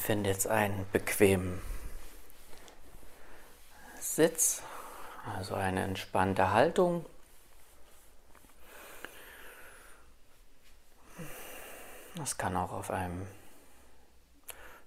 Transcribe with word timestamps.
Finde 0.00 0.30
jetzt 0.30 0.46
einen 0.46 0.86
bequemen 0.92 1.60
Sitz, 4.00 4.62
also 5.36 5.54
eine 5.54 5.82
entspannte 5.82 6.52
Haltung. 6.52 7.04
Das 12.16 12.38
kann 12.38 12.56
auch 12.56 12.72
auf 12.72 12.90
einem 12.90 13.26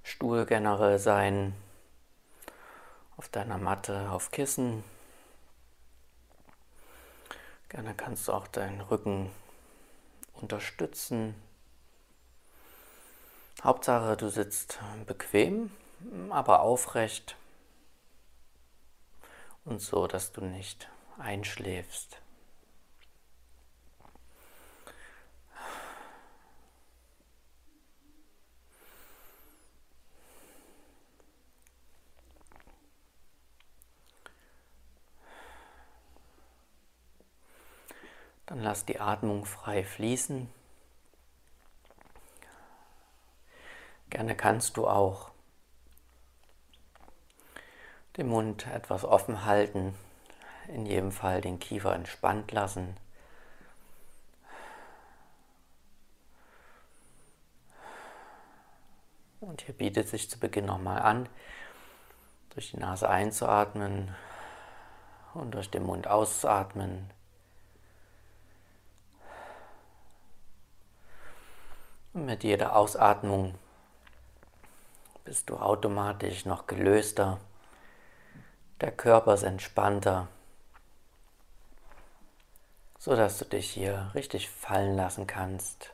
Stuhl 0.03 0.45
generell 0.45 0.97
sein, 0.97 1.55
auf 3.15 3.29
deiner 3.29 3.59
Matte, 3.59 4.09
auf 4.09 4.31
Kissen. 4.31 4.83
Gerne 7.69 7.93
kannst 7.93 8.27
du 8.27 8.33
auch 8.33 8.47
deinen 8.47 8.81
Rücken 8.81 9.31
unterstützen. 10.33 11.35
Hauptsache, 13.63 14.17
du 14.17 14.27
sitzt 14.27 14.79
bequem, 15.07 15.71
aber 16.29 16.59
aufrecht 16.59 17.37
und 19.63 19.79
so, 19.79 20.05
dass 20.05 20.33
du 20.33 20.41
nicht 20.41 20.89
einschläfst. 21.17 22.17
Dann 38.45 38.59
lass 38.61 38.83
die 38.83 38.99
Atmung 38.99 39.45
frei 39.45 39.85
fließen. 39.85 40.49
Gerne 44.13 44.35
kannst 44.35 44.77
du 44.77 44.87
auch 44.87 45.31
den 48.15 48.27
Mund 48.27 48.67
etwas 48.67 49.05
offen 49.05 49.43
halten, 49.43 49.95
in 50.67 50.85
jedem 50.85 51.11
Fall 51.11 51.41
den 51.41 51.57
Kiefer 51.57 51.95
entspannt 51.95 52.51
lassen. 52.51 52.95
Und 59.39 59.63
hier 59.63 59.73
bietet 59.73 60.09
sich 60.09 60.29
zu 60.29 60.37
Beginn 60.37 60.65
nochmal 60.65 61.01
an, 61.01 61.27
durch 62.51 62.69
die 62.69 62.77
Nase 62.77 63.09
einzuatmen 63.09 64.15
und 65.33 65.55
durch 65.55 65.71
den 65.71 65.81
Mund 65.87 66.05
auszuatmen. 66.05 67.09
Und 72.13 72.27
mit 72.27 72.43
jeder 72.43 72.75
Ausatmung 72.75 73.57
bist 75.23 75.49
du 75.49 75.57
automatisch 75.57 76.45
noch 76.45 76.67
gelöster, 76.67 77.39
der 78.81 78.91
Körper 78.91 79.33
ist 79.33 79.43
entspannter, 79.43 80.27
so 82.97 83.15
dass 83.15 83.37
du 83.37 83.45
dich 83.45 83.69
hier 83.69 84.11
richtig 84.13 84.49
fallen 84.49 84.95
lassen 84.95 85.27
kannst. 85.27 85.93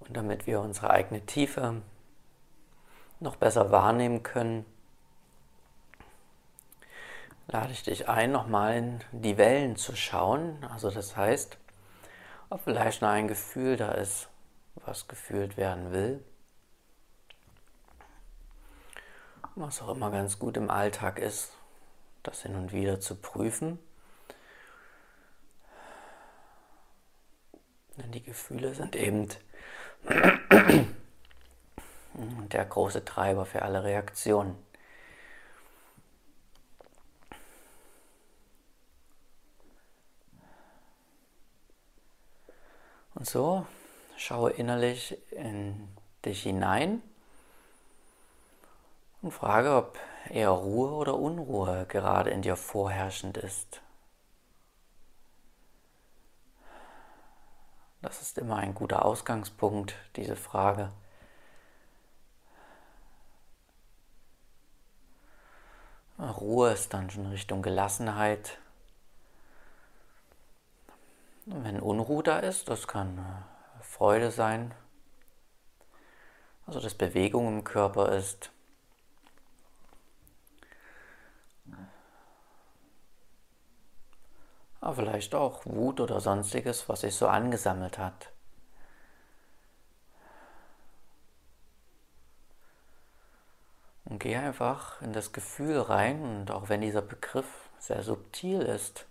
Und 0.00 0.16
damit 0.16 0.46
wir 0.46 0.60
unsere 0.60 0.90
eigene 0.90 1.24
Tiefe 1.24 1.82
noch 3.24 3.36
besser 3.36 3.72
wahrnehmen 3.72 4.22
können, 4.22 4.64
lade 7.48 7.72
ich 7.72 7.82
dich 7.82 8.08
ein, 8.08 8.30
nochmal 8.30 8.76
in 8.76 9.00
die 9.12 9.36
Wellen 9.36 9.76
zu 9.76 9.96
schauen. 9.96 10.64
Also 10.72 10.90
das 10.90 11.16
heißt, 11.16 11.58
ob 12.50 12.62
vielleicht 12.62 13.02
noch 13.02 13.08
ein 13.08 13.26
Gefühl 13.26 13.76
da 13.76 13.92
ist, 13.92 14.28
was 14.76 15.08
gefühlt 15.08 15.56
werden 15.56 15.90
will. 15.92 16.22
Was 19.56 19.82
auch 19.82 19.94
immer 19.94 20.10
ganz 20.10 20.38
gut 20.38 20.56
im 20.56 20.70
Alltag 20.70 21.18
ist, 21.18 21.52
das 22.22 22.42
hin 22.42 22.56
und 22.56 22.72
wieder 22.72 23.00
zu 23.00 23.14
prüfen. 23.16 23.78
Denn 27.96 28.10
die 28.10 28.22
Gefühle 28.22 28.74
sind 28.74 28.96
eben 28.96 29.28
der 32.52 32.64
große 32.64 33.04
Treiber 33.04 33.46
für 33.46 33.62
alle 33.62 33.84
Reaktionen. 33.84 34.56
Und 43.14 43.26
so 43.26 43.66
schaue 44.16 44.50
innerlich 44.50 45.16
in 45.32 45.88
dich 46.24 46.42
hinein 46.42 47.02
und 49.22 49.30
frage, 49.30 49.74
ob 49.76 49.98
eher 50.30 50.50
Ruhe 50.50 50.90
oder 50.90 51.14
Unruhe 51.14 51.86
gerade 51.88 52.30
in 52.30 52.42
dir 52.42 52.56
vorherrschend 52.56 53.36
ist. 53.38 53.80
Das 58.02 58.20
ist 58.20 58.36
immer 58.36 58.56
ein 58.56 58.74
guter 58.74 59.04
Ausgangspunkt, 59.04 59.94
diese 60.16 60.36
Frage. 60.36 60.92
Ruhe 66.30 66.72
ist 66.72 66.94
dann 66.94 67.10
schon 67.10 67.26
Richtung 67.26 67.62
Gelassenheit. 67.62 68.58
Wenn 71.46 71.80
Unruhe 71.80 72.22
da 72.22 72.38
ist, 72.38 72.68
das 72.68 72.88
kann 72.88 73.18
äh, 73.18 73.82
Freude 73.82 74.30
sein, 74.30 74.74
also 76.66 76.80
dass 76.80 76.94
Bewegung 76.94 77.48
im 77.48 77.64
Körper 77.64 78.12
ist. 78.12 78.50
Aber 84.80 84.96
vielleicht 84.96 85.34
auch 85.34 85.64
Wut 85.64 86.00
oder 86.00 86.20
sonstiges, 86.20 86.88
was 86.88 87.00
sich 87.02 87.14
so 87.14 87.26
angesammelt 87.26 87.98
hat. 87.98 88.33
Und 94.14 94.20
geh 94.20 94.36
einfach 94.36 95.02
in 95.02 95.12
das 95.12 95.32
Gefühl 95.32 95.76
rein 95.76 96.22
und 96.22 96.52
auch 96.52 96.68
wenn 96.68 96.82
dieser 96.82 97.02
Begriff 97.02 97.68
sehr 97.80 98.04
subtil 98.04 98.62
ist, 98.62 99.06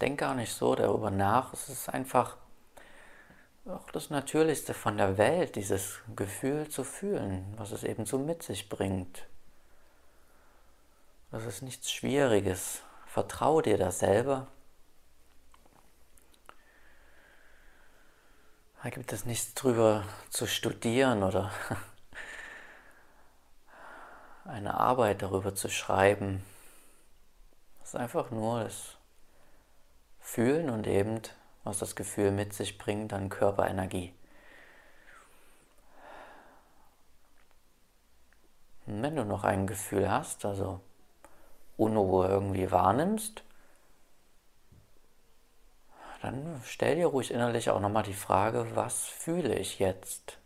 denk 0.00 0.18
gar 0.18 0.34
nicht 0.34 0.52
so 0.52 0.74
darüber 0.74 1.12
nach. 1.12 1.52
Es 1.52 1.68
ist 1.68 1.88
einfach 1.88 2.38
auch 3.66 3.88
das 3.92 4.10
Natürlichste 4.10 4.74
von 4.74 4.96
der 4.96 5.16
Welt, 5.16 5.54
dieses 5.54 6.00
Gefühl 6.16 6.68
zu 6.68 6.82
fühlen, 6.82 7.54
was 7.56 7.70
es 7.70 7.84
eben 7.84 8.04
so 8.04 8.18
mit 8.18 8.42
sich 8.42 8.68
bringt. 8.68 9.24
Das 11.30 11.44
ist 11.44 11.62
nichts 11.62 11.92
Schwieriges. 11.92 12.82
Vertraue 13.06 13.62
dir 13.62 13.78
das 13.78 14.00
selber. 14.00 14.48
Da 18.84 18.90
gibt 18.90 19.14
es 19.14 19.24
nichts 19.24 19.54
drüber 19.54 20.04
zu 20.28 20.46
studieren 20.46 21.22
oder 21.22 21.50
eine 24.44 24.78
Arbeit 24.78 25.22
darüber 25.22 25.54
zu 25.54 25.70
schreiben. 25.70 26.44
Es 27.82 27.88
ist 27.88 27.96
einfach 27.96 28.30
nur 28.30 28.64
das 28.64 28.98
fühlen 30.20 30.68
und 30.68 30.86
eben, 30.86 31.22
was 31.64 31.78
das 31.78 31.96
Gefühl 31.96 32.30
mit 32.30 32.52
sich 32.52 32.76
bringt, 32.76 33.14
an 33.14 33.30
Körperenergie. 33.30 34.12
Und 38.84 39.02
wenn 39.02 39.16
du 39.16 39.24
noch 39.24 39.44
ein 39.44 39.66
Gefühl 39.66 40.10
hast, 40.10 40.44
also 40.44 40.82
Unruhe 41.78 42.28
irgendwie 42.28 42.70
wahrnimmst, 42.70 43.44
dann 46.24 46.62
stell 46.64 46.96
dir 46.96 47.08
ruhig 47.08 47.30
innerlich 47.30 47.68
auch 47.68 47.80
nochmal 47.80 48.02
die 48.02 48.14
Frage, 48.14 48.74
was 48.74 49.04
fühle 49.04 49.58
ich 49.58 49.78
jetzt? 49.78 50.38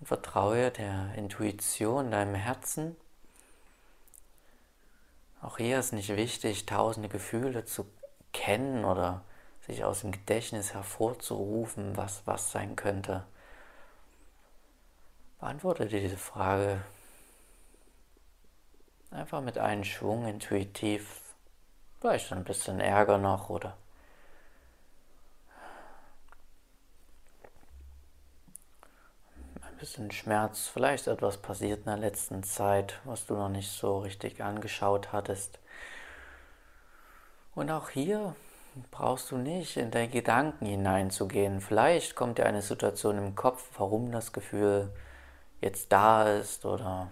Und 0.00 0.06
vertraue 0.06 0.72
der 0.72 1.14
Intuition, 1.14 2.10
deinem 2.10 2.34
Herzen, 2.34 2.96
auch 5.42 5.58
hier 5.58 5.78
ist 5.78 5.92
nicht 5.92 6.08
wichtig, 6.16 6.66
tausende 6.66 7.08
Gefühle 7.08 7.64
zu 7.64 7.86
kennen 8.32 8.84
oder 8.84 9.22
sich 9.64 9.84
aus 9.84 10.00
dem 10.00 10.10
Gedächtnis 10.10 10.74
hervorzurufen, 10.74 11.96
was 11.96 12.26
was 12.26 12.50
sein 12.50 12.74
könnte. 12.74 13.24
Beantworte 15.38 15.86
dir 15.86 16.00
diese 16.00 16.16
Frage 16.16 16.80
Einfach 19.10 19.40
mit 19.40 19.56
einem 19.56 19.84
Schwung 19.84 20.26
intuitiv, 20.26 21.20
vielleicht 22.00 22.32
ein 22.32 22.44
bisschen 22.44 22.80
Ärger 22.80 23.18
noch 23.18 23.48
oder 23.48 23.76
ein 29.62 29.76
bisschen 29.78 30.10
Schmerz, 30.10 30.68
vielleicht 30.68 31.06
etwas 31.06 31.38
passiert 31.38 31.80
in 31.80 31.84
der 31.84 31.96
letzten 31.98 32.42
Zeit, 32.42 33.00
was 33.04 33.26
du 33.26 33.34
noch 33.34 33.48
nicht 33.48 33.70
so 33.70 33.98
richtig 33.98 34.42
angeschaut 34.42 35.12
hattest. 35.12 35.60
Und 37.54 37.70
auch 37.70 37.90
hier 37.90 38.34
brauchst 38.90 39.30
du 39.30 39.38
nicht 39.38 39.76
in 39.76 39.90
deine 39.90 40.08
Gedanken 40.08 40.66
hineinzugehen. 40.66 41.60
Vielleicht 41.60 42.14
kommt 42.16 42.38
dir 42.38 42.46
eine 42.46 42.62
Situation 42.62 43.18
im 43.18 43.34
Kopf, 43.34 43.70
warum 43.78 44.12
das 44.12 44.32
Gefühl 44.32 44.92
jetzt 45.60 45.90
da 45.92 46.28
ist 46.28 46.66
oder 46.66 47.10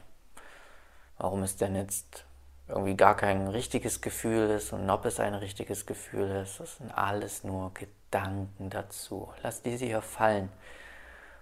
warum 1.19 1.43
es 1.43 1.57
denn 1.57 1.75
jetzt 1.75 2.25
irgendwie 2.67 2.97
gar 2.97 3.17
kein 3.17 3.49
richtiges 3.49 4.01
Gefühl 4.01 4.51
ist 4.51 4.73
und 4.73 4.89
ob 4.89 5.05
es 5.05 5.21
ein 5.21 5.35
richtiges 5.35 5.87
Gefühl 5.87 6.31
ist. 6.31 6.61
Das 6.61 6.79
sind 6.79 6.91
alles 6.91 7.45
nur 7.45 7.73
Gedanken 7.75 8.71
dazu. 8.71 9.33
Lass 9.43 9.63
diese 9.63 9.85
hier 9.85 10.03
fallen. 10.03 10.51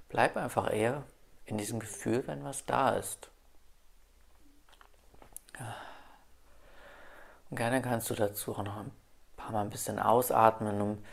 Bleib 0.09 0.37
einfach 0.37 0.73
eher 0.73 1.05
in 1.45 1.59
diesem 1.59 1.79
Gefühl, 1.79 2.27
wenn 2.27 2.45
was 2.45 2.67
da 2.67 2.91
ist. 2.91 3.31
Und 7.51 7.57
gerne 7.57 7.83
kannst 7.83 8.11
du 8.11 8.15
dazu 8.15 8.53
auch 8.53 8.63
noch 8.63 8.79
ein 8.79 8.91
paar 9.37 9.53
Mal 9.53 9.61
ein 9.61 9.71
bisschen 9.71 9.99
ausatmen, 9.99 10.81
um 10.81 11.05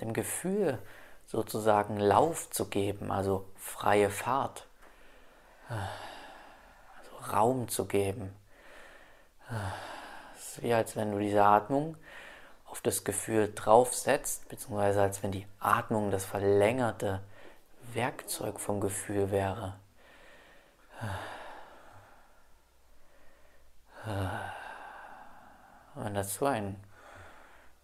dem 0.00 0.12
Gefühl 0.12 0.78
sozusagen 1.26 1.98
Lauf 1.98 2.50
zu 2.50 2.66
geben, 2.66 3.10
also 3.10 3.46
freie 3.56 4.10
Fahrt. 4.10 4.66
Raum 7.32 7.68
zu 7.68 7.86
geben. 7.86 8.34
Es 10.34 10.48
ist 10.48 10.62
wie 10.62 10.74
als 10.74 10.96
wenn 10.96 11.12
du 11.12 11.18
diese 11.18 11.44
Atmung 11.44 11.96
auf 12.66 12.80
das 12.80 13.04
Gefühl 13.04 13.52
draufsetzt, 13.54 14.48
beziehungsweise 14.48 15.02
als 15.02 15.22
wenn 15.22 15.32
die 15.32 15.46
Atmung 15.60 16.10
das 16.10 16.24
verlängerte 16.24 17.20
Werkzeug 17.92 18.58
vom 18.60 18.80
Gefühl 18.80 19.30
wäre. 19.30 19.74
Wenn 25.94 26.14
dazu 26.14 26.46
ein 26.46 26.82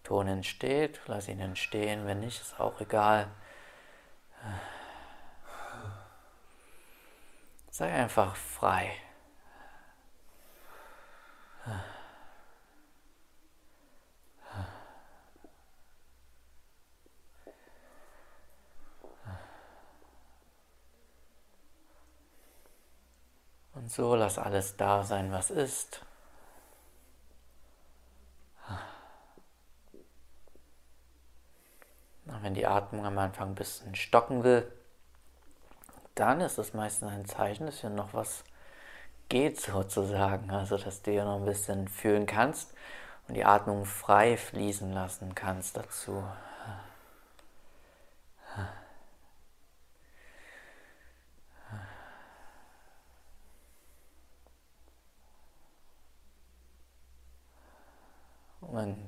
Ton 0.03 0.27
entsteht, 0.27 0.99
lass 1.07 1.27
ihn 1.27 1.39
entstehen, 1.39 2.05
wenn 2.05 2.19
nicht, 2.19 2.41
ist 2.41 2.59
auch 2.59 2.79
egal. 2.81 3.27
Sei 7.71 7.91
einfach 7.91 8.35
frei. 8.35 8.91
Und 23.83 23.91
so 23.91 24.15
lass 24.15 24.39
alles 24.39 24.77
da 24.77 25.03
sein, 25.03 25.33
was 25.33 25.51
ist. 25.51 25.99
wenn 32.41 32.53
die 32.53 32.65
Atmung 32.65 33.05
am 33.05 33.17
Anfang 33.17 33.49
ein 33.49 33.55
bisschen 33.55 33.93
stocken 33.95 34.43
will, 34.43 34.71
dann 36.15 36.39
ist 36.39 36.57
das 36.57 36.73
meistens 36.73 37.11
ein 37.11 37.25
Zeichen, 37.25 37.65
dass 37.65 37.81
hier 37.81 37.89
noch 37.89 38.13
was 38.13 38.45
geht 39.27 39.59
sozusagen. 39.59 40.49
Also 40.49 40.77
dass 40.77 41.01
du 41.01 41.11
hier 41.11 41.25
noch 41.25 41.39
ein 41.39 41.45
bisschen 41.45 41.89
fühlen 41.89 42.25
kannst 42.25 42.73
und 43.27 43.33
die 43.35 43.43
Atmung 43.45 43.85
frei 43.85 44.37
fließen 44.37 44.93
lassen 44.93 45.35
kannst 45.35 45.75
dazu. 45.75 46.23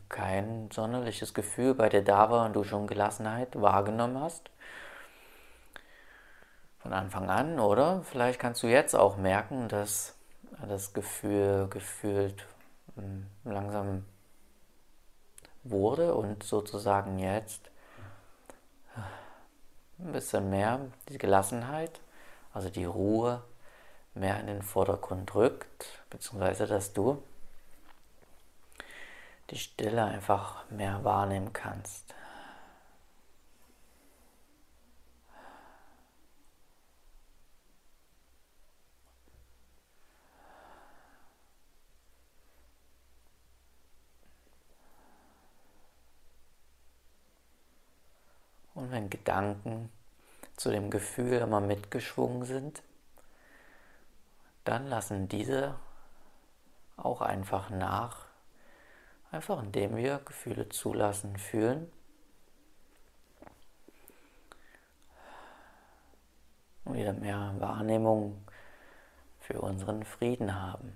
Kein 0.10 0.70
sonderliches 0.72 1.34
Gefühl 1.34 1.74
bei 1.74 1.90
dir 1.90 2.04
da 2.04 2.30
war 2.30 2.46
und 2.46 2.54
du 2.54 2.64
schon 2.64 2.88
Gelassenheit 2.88 3.60
wahrgenommen 3.60 4.20
hast, 4.20 4.50
von 6.80 6.94
Anfang 6.94 7.30
an, 7.30 7.60
oder? 7.60 8.04
Vielleicht 8.04 8.40
kannst 8.40 8.62
du 8.64 8.68
jetzt 8.68 8.96
auch 8.96 9.18
merken, 9.18 9.68
dass 9.68 10.16
das 10.68 10.94
Gefühl 10.94 11.68
gefühlt 11.70 12.46
hm, 12.96 13.28
langsam 13.44 14.06
wurde 15.64 16.14
und 16.14 16.44
sozusagen 16.44 17.18
jetzt 17.20 17.72
ein 20.00 20.12
bisschen 20.12 20.50
mehr 20.50 20.80
die 21.10 21.18
Gelassenheit, 21.18 22.00
also 22.54 22.70
die 22.70 22.86
Ruhe 22.86 23.42
mehr 24.14 24.40
in 24.40 24.48
den 24.48 24.62
Vordergrund 24.62 25.34
rückt, 25.36 26.04
beziehungsweise 26.10 26.68
dass 26.68 26.94
du 26.94 27.22
die 29.50 29.58
Stille 29.58 30.04
einfach 30.04 30.70
mehr 30.70 31.04
wahrnehmen 31.04 31.54
kannst. 31.54 32.14
Und 48.74 48.92
wenn 48.92 49.10
Gedanken 49.10 49.90
zu 50.58 50.70
dem 50.70 50.90
Gefühl 50.90 51.40
immer 51.40 51.62
mitgeschwungen 51.62 52.44
sind, 52.44 52.84
dann 54.66 54.88
lassen 54.88 55.30
diese 55.30 55.76
auch 56.98 57.22
einfach 57.22 57.70
nach 57.70 58.26
Einfach 59.36 59.62
indem 59.62 59.98
wir 59.98 60.20
Gefühle 60.20 60.70
zulassen, 60.70 61.36
fühlen. 61.36 61.92
Und 66.86 66.94
wieder 66.94 67.12
mehr 67.12 67.54
Wahrnehmung 67.60 68.46
für 69.42 69.60
unseren 69.60 70.06
Frieden 70.06 70.56
haben. 70.56 70.94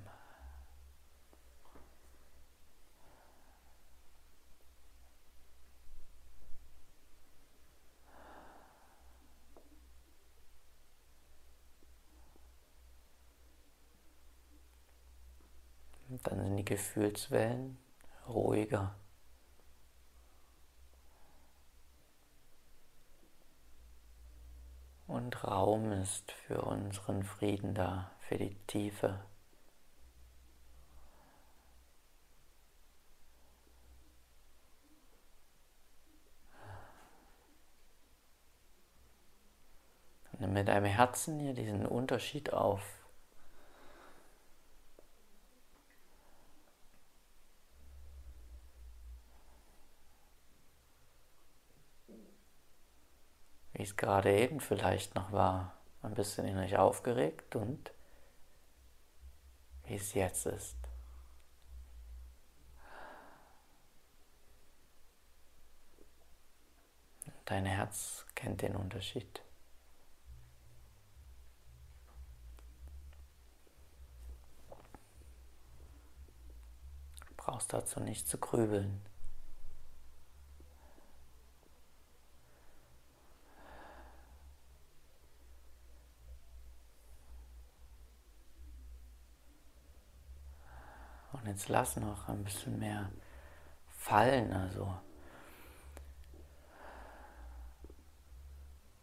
Und 16.08 16.26
dann 16.26 16.40
sind 16.40 16.56
die 16.56 16.64
Gefühlswellen 16.64 17.89
ruhiger. 18.30 18.96
Und 25.08 25.44
Raum 25.44 25.92
ist 25.92 26.32
für 26.32 26.62
unseren 26.62 27.24
Frieden 27.24 27.74
da, 27.74 28.12
für 28.20 28.38
die 28.38 28.56
Tiefe. 28.68 29.20
Und 40.34 40.54
mit 40.54 40.68
deinem 40.68 40.86
Herzen 40.86 41.40
hier 41.40 41.54
diesen 41.54 41.86
Unterschied 41.86 42.54
auf 42.54 42.99
wie 53.80 53.84
es 53.84 53.96
gerade 53.96 54.38
eben 54.38 54.60
vielleicht 54.60 55.16
noch 55.16 55.32
war, 55.32 55.74
ein 56.02 56.14
bisschen 56.14 56.46
innerlich 56.46 56.76
aufgeregt 56.76 57.56
und 57.56 57.94
wie 59.86 59.96
es 59.96 60.14
jetzt 60.14 60.46
ist. 60.48 60.76
Dein 67.46 67.66
Herz 67.66 68.26
kennt 68.36 68.64
den 68.64 68.76
Unterschied. 68.76 69.42
Du 77.28 77.34
brauchst 77.38 77.72
dazu 77.72 78.02
nicht 78.02 78.28
zu 78.28 78.38
grübeln. 78.38 79.02
Jetzt 91.60 91.68
lass 91.68 91.98
noch 91.98 92.30
ein 92.30 92.46
bisschen 92.46 92.80
mehr 92.80 93.10
fallen, 93.90 94.54
also 94.54 94.94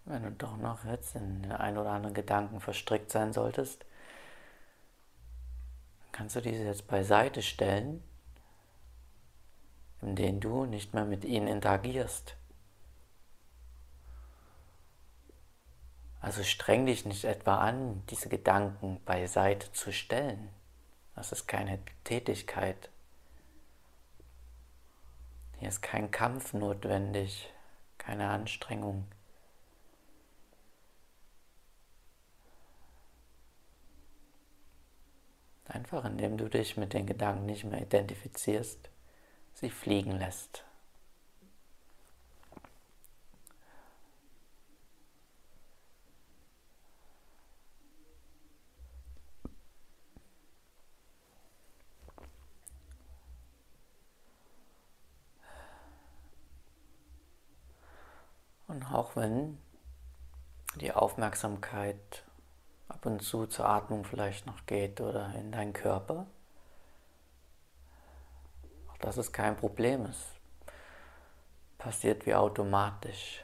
wenn 0.06 0.22
du 0.22 0.30
doch 0.30 0.56
noch 0.56 0.82
jetzt 0.86 1.16
in 1.16 1.42
den 1.42 1.52
ein 1.52 1.76
oder 1.76 1.90
anderen 1.90 2.14
Gedanken 2.14 2.60
verstrickt 2.60 3.10
sein 3.10 3.34
solltest, 3.34 3.84
kannst 6.12 6.36
du 6.36 6.40
diese 6.40 6.64
jetzt 6.64 6.86
beiseite 6.86 7.42
stellen, 7.42 8.02
indem 10.00 10.40
du 10.40 10.64
nicht 10.64 10.94
mehr 10.94 11.04
mit 11.04 11.26
ihnen 11.26 11.48
interagierst. 11.48 12.36
Also 16.20 16.42
streng 16.42 16.86
dich 16.86 17.04
nicht 17.04 17.24
etwa 17.24 17.58
an, 17.58 18.02
diese 18.08 18.30
Gedanken 18.30 19.02
beiseite 19.04 19.70
zu 19.72 19.92
stellen. 19.92 20.48
Das 21.16 21.32
ist 21.32 21.48
keine 21.48 21.78
Tätigkeit. 22.04 22.90
Hier 25.58 25.70
ist 25.70 25.80
kein 25.80 26.10
Kampf 26.10 26.52
notwendig, 26.52 27.50
keine 27.96 28.28
Anstrengung. 28.28 29.08
Einfach 35.64 36.04
indem 36.04 36.36
du 36.36 36.50
dich 36.50 36.76
mit 36.76 36.92
den 36.92 37.06
Gedanken 37.06 37.46
nicht 37.46 37.64
mehr 37.64 37.80
identifizierst, 37.80 38.90
sie 39.54 39.70
fliegen 39.70 40.12
lässt. 40.12 40.65
Wenn 59.16 59.58
die 60.74 60.92
Aufmerksamkeit 60.92 62.22
ab 62.86 63.06
und 63.06 63.22
zu 63.22 63.46
zur 63.46 63.66
Atmung 63.66 64.04
vielleicht 64.04 64.46
noch 64.46 64.66
geht 64.66 65.00
oder 65.00 65.34
in 65.34 65.52
deinen 65.52 65.72
Körper. 65.72 66.26
Auch 68.90 68.98
das 68.98 69.16
ist 69.16 69.32
kein 69.32 69.56
Problem. 69.56 70.04
Es 70.04 70.18
passiert 71.78 72.26
wie 72.26 72.34
automatisch. 72.34 73.42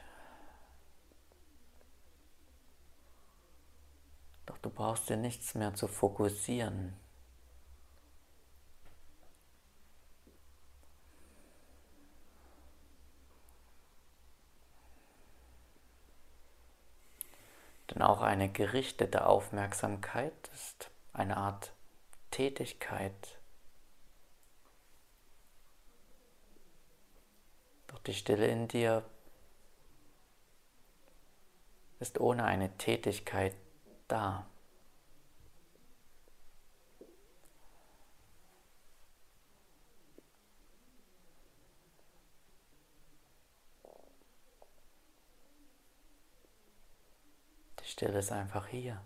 Doch 4.45 4.59
du 4.59 4.69
brauchst 4.69 5.09
dir 5.09 5.17
nichts 5.17 5.55
mehr 5.55 5.73
zu 5.73 5.87
fokussieren. 5.87 6.93
Denn 17.89 18.01
auch 18.01 18.21
eine 18.21 18.49
gerichtete 18.49 19.25
Aufmerksamkeit 19.27 20.33
ist 20.53 20.89
eine 21.11 21.37
Art 21.37 21.73
Tätigkeit. 22.31 23.39
Doch 27.87 27.99
die 27.99 28.13
Stille 28.13 28.47
in 28.47 28.67
dir 28.67 29.03
ist 31.99 32.19
ohne 32.19 32.43
eine 32.45 32.77
Tätigkeit 32.77 33.55
da. 34.07 34.45
Stille 47.93 48.17
ist 48.17 48.31
einfach 48.31 48.65
hier. 48.65 48.99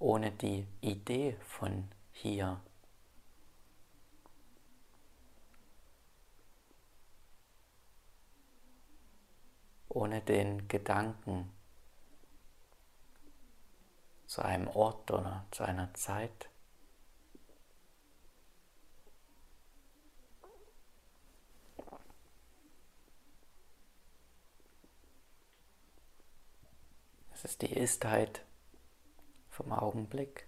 Ohne 0.00 0.32
die 0.32 0.66
Idee 0.80 1.36
von 1.46 1.88
hier. 2.10 2.60
Ohne 9.88 10.20
den 10.20 10.66
Gedanken 10.66 11.52
zu 14.26 14.42
einem 14.42 14.66
Ort 14.66 15.12
oder 15.12 15.46
zu 15.52 15.62
einer 15.62 15.94
Zeit. 15.94 16.51
Das 27.42 27.50
ist 27.50 27.62
die 27.62 27.72
Istheit 27.72 28.44
vom 29.50 29.72
Augenblick. 29.72 30.46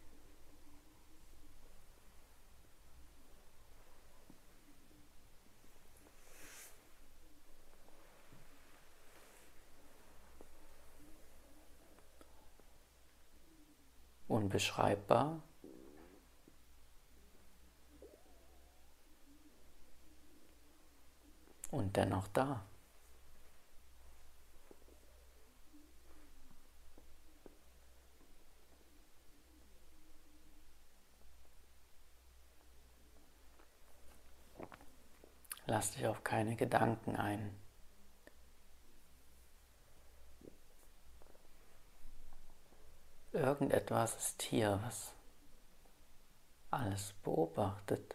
Unbeschreibbar. 14.29 15.43
Und 21.73 21.97
dennoch 21.97 22.29
da. 22.29 22.65
Lass 35.67 35.93
dich 35.93 36.07
auf 36.07 36.23
keine 36.23 36.57
Gedanken 36.57 37.17
ein. 37.17 37.59
Irgendetwas 43.33 44.15
ist 44.17 44.43
hier, 44.43 44.79
was 44.85 45.13
alles 46.71 47.15
beobachtet. 47.23 48.15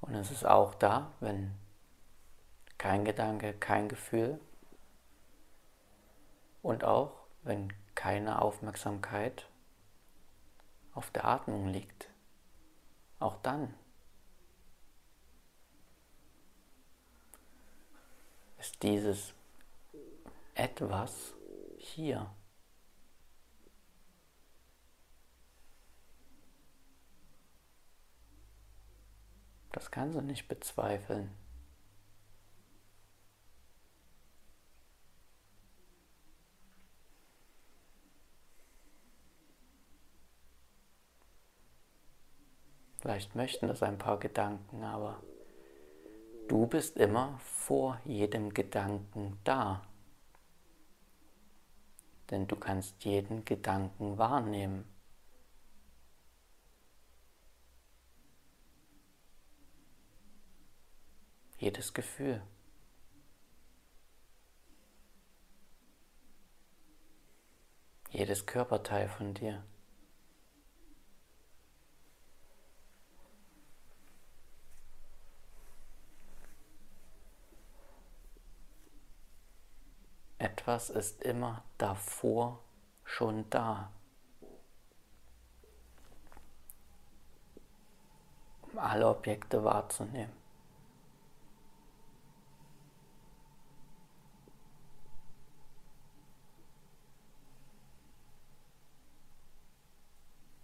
Und 0.00 0.14
es 0.14 0.30
ist 0.30 0.44
auch 0.44 0.74
da, 0.74 1.12
wenn 1.20 1.63
kein 2.84 3.06
Gedanke, 3.06 3.54
kein 3.54 3.88
Gefühl. 3.88 4.38
Und 6.60 6.84
auch 6.84 7.14
wenn 7.42 7.72
keine 7.94 8.42
Aufmerksamkeit 8.42 9.48
auf 10.92 11.10
der 11.10 11.24
Atmung 11.24 11.68
liegt. 11.68 12.10
Auch 13.20 13.38
dann 13.40 13.72
ist 18.58 18.82
dieses 18.82 19.32
etwas 20.54 21.32
hier. 21.78 22.30
Das 29.72 29.90
kannst 29.90 30.18
du 30.18 30.20
nicht 30.20 30.48
bezweifeln. 30.48 31.43
Vielleicht 43.04 43.34
möchten 43.34 43.68
das 43.68 43.82
ein 43.82 43.98
paar 43.98 44.18
Gedanken, 44.18 44.82
aber 44.82 45.22
du 46.48 46.66
bist 46.66 46.96
immer 46.96 47.38
vor 47.40 48.00
jedem 48.06 48.54
Gedanken 48.54 49.38
da. 49.44 49.86
Denn 52.30 52.46
du 52.46 52.56
kannst 52.56 53.04
jeden 53.04 53.44
Gedanken 53.44 54.16
wahrnehmen. 54.16 54.88
Jedes 61.58 61.92
Gefühl. 61.92 62.42
Jedes 68.08 68.46
Körperteil 68.46 69.10
von 69.10 69.34
dir. 69.34 69.62
Etwas 80.44 80.90
ist 80.90 81.22
immer 81.22 81.62
davor 81.78 82.60
schon 83.02 83.48
da. 83.48 83.90
Um 88.60 88.78
alle 88.78 89.08
Objekte 89.08 89.64
wahrzunehmen. 89.64 90.34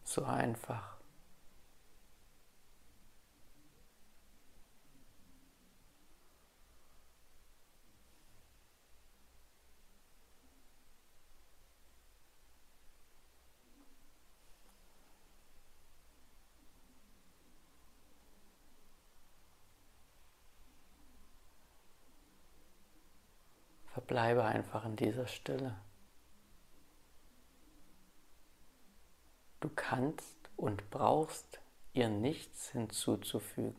So 0.05 0.23
einfach. 0.25 1.00
Verbleibe 23.93 24.45
einfach 24.45 24.85
in 24.85 24.97
dieser 24.97 25.27
Stille. 25.27 25.77
Du 29.59 29.69
kannst 29.69 30.37
und 30.57 30.91
brauchst 30.91 31.61
ihr 31.93 32.09
nichts 32.09 32.71
hinzuzufügen. 32.71 33.77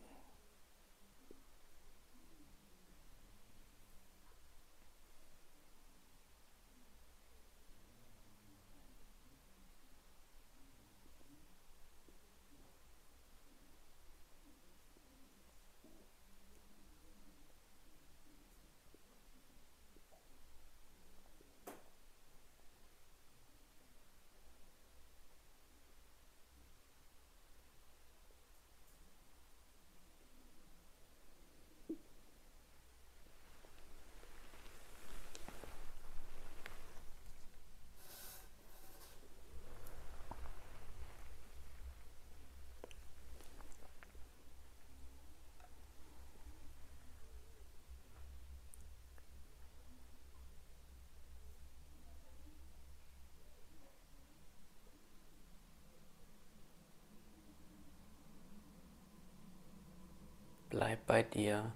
Bei 61.06 61.22
dir, 61.22 61.72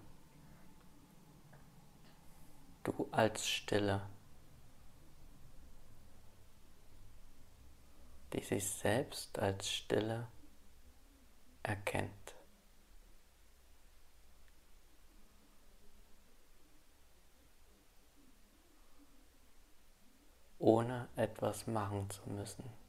du 2.85 3.09
als 3.11 3.47
Stille, 3.49 4.03
die 8.33 8.43
sich 8.43 8.69
selbst 8.69 9.39
als 9.39 9.71
Stille 9.71 10.29
erkennt. 11.62 12.37
ohne 20.59 21.09
etwas 21.15 21.67
machen 21.69 22.11
zu 22.11 22.29
müssen. 22.29 22.86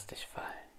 Lass 0.00 0.06
dich 0.06 0.26
fallen. 0.28 0.69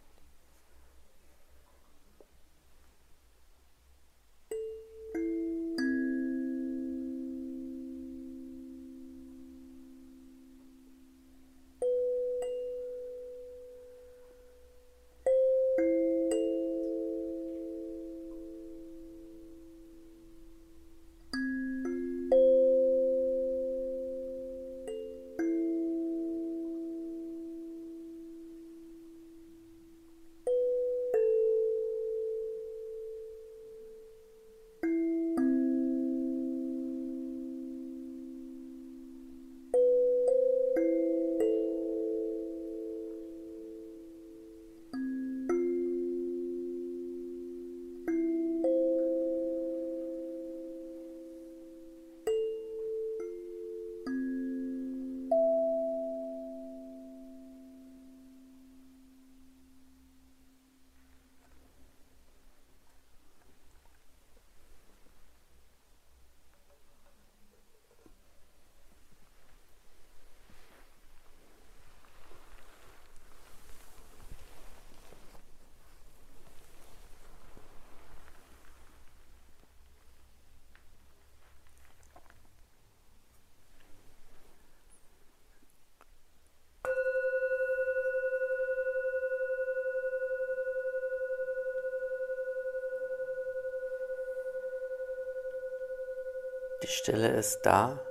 Die 96.91 96.97
Stille 96.97 97.29
ist 97.29 97.61
da, 97.61 98.05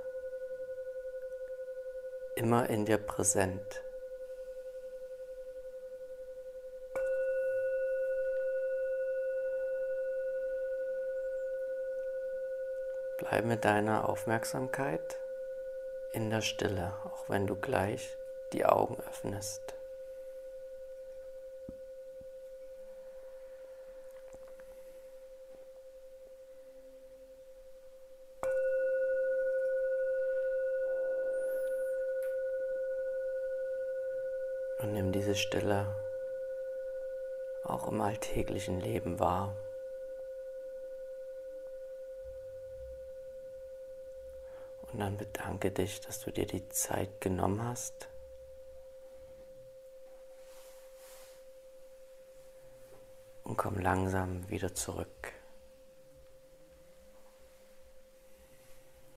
immer 2.33 2.67
in 2.67 2.83
dir 2.85 2.97
präsent. 2.97 3.83
Bleib 13.19 13.45
mit 13.45 13.65
deiner 13.65 14.09
Aufmerksamkeit 14.09 15.19
in 16.13 16.31
der 16.31 16.41
Stille, 16.41 16.95
auch 17.05 17.29
wenn 17.29 17.45
du 17.45 17.55
gleich 17.55 18.17
die 18.51 18.65
Augen 18.65 18.99
öffnest. 19.07 19.75
Und 34.81 34.93
nimm 34.93 35.10
diese 35.21 35.35
Stille 35.35 35.95
auch 37.63 37.87
im 37.87 38.01
alltäglichen 38.01 38.79
Leben 38.81 39.19
wahr. 39.19 39.55
Und 44.81 44.97
dann 44.97 45.17
bedanke 45.17 45.69
dich, 45.69 46.01
dass 46.01 46.21
du 46.21 46.31
dir 46.31 46.47
die 46.47 46.67
Zeit 46.69 47.21
genommen 47.21 47.63
hast. 47.63 48.09
Und 53.43 53.57
komm 53.57 53.77
langsam 53.77 54.49
wieder 54.49 54.73
zurück. 54.73 55.20